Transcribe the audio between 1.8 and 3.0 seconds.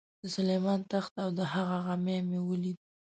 غمی مې ولید.